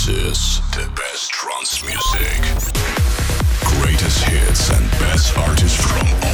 [0.00, 2.40] This is the best trance music.
[3.60, 6.29] Greatest hits and best artists from all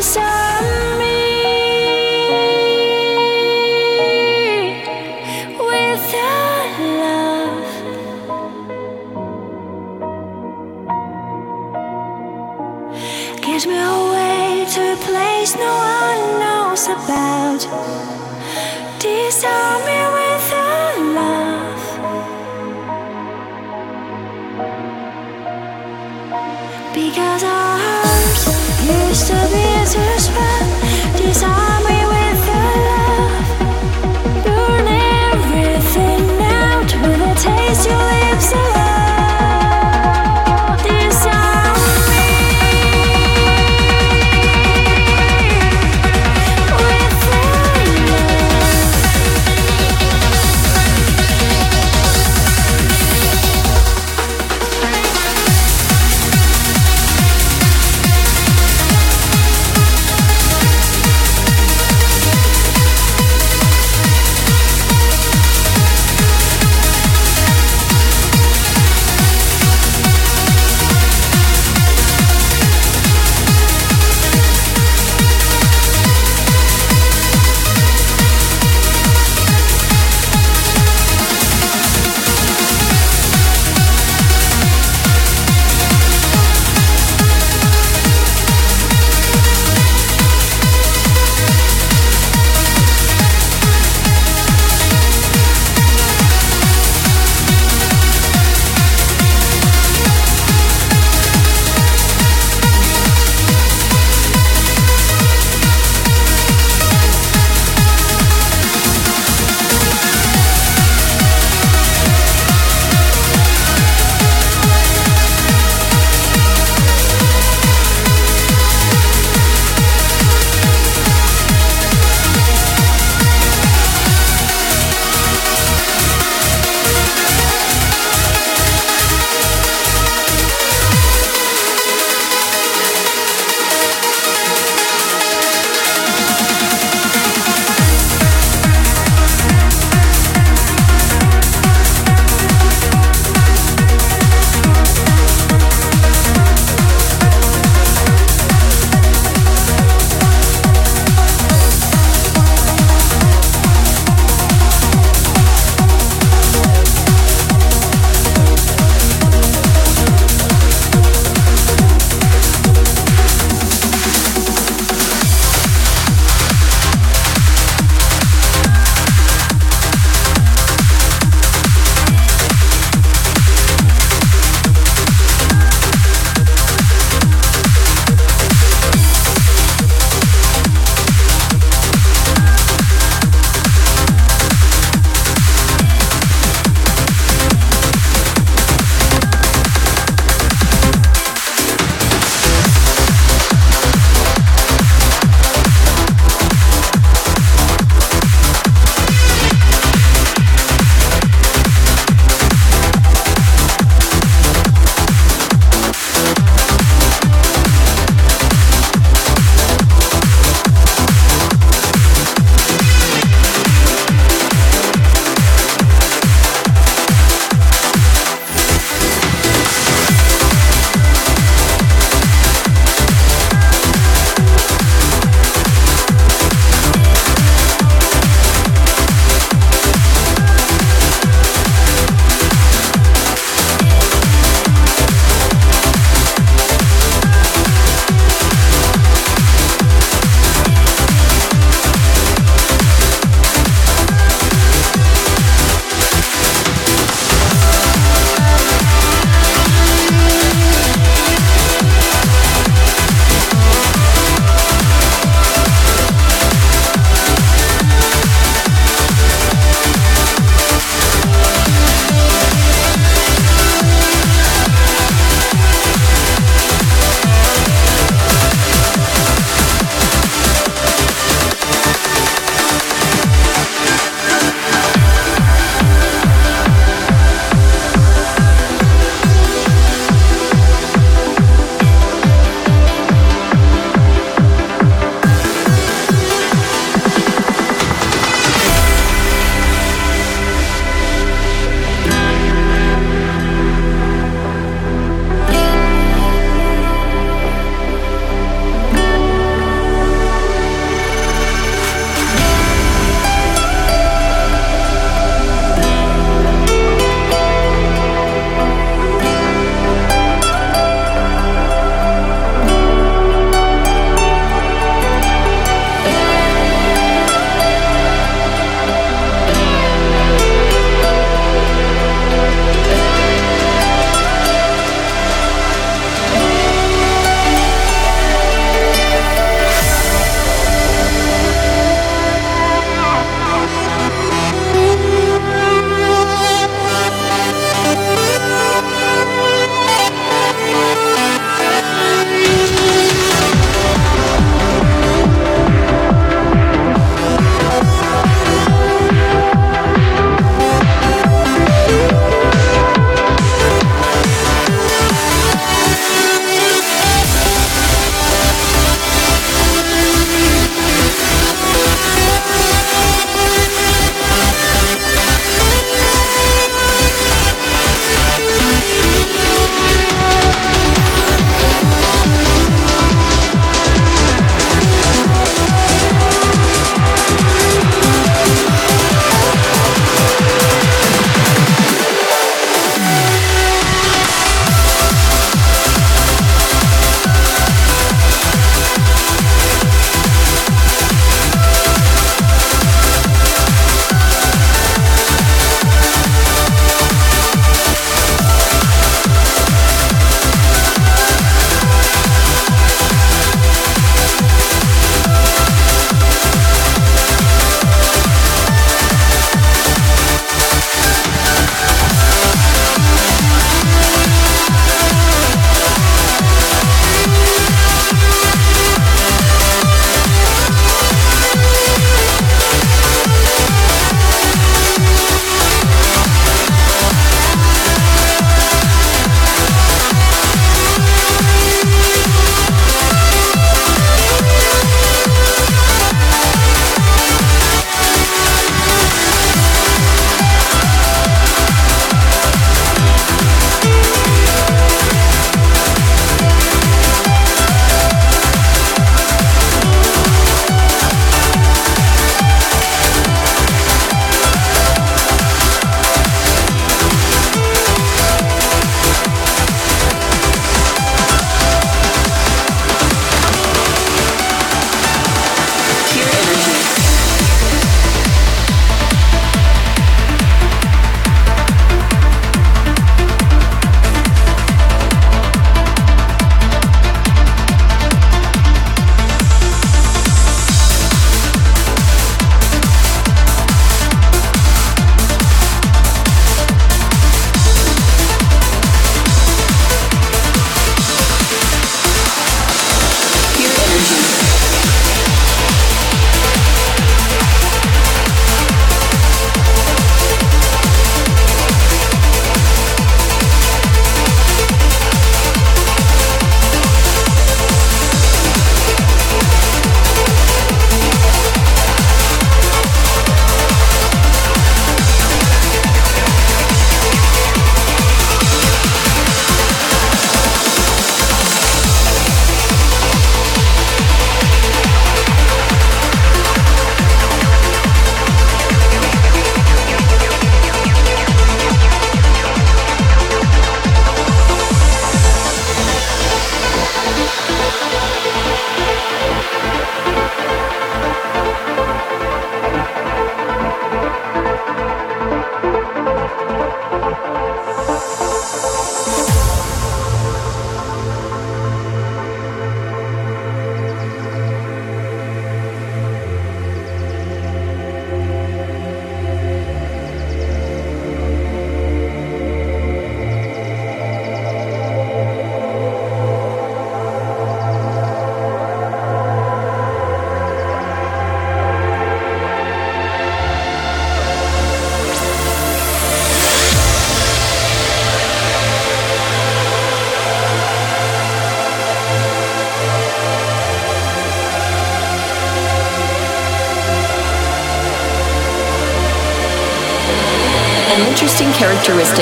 [0.00, 0.93] sáng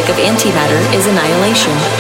[0.09, 1.91] of antimatter is annihilation.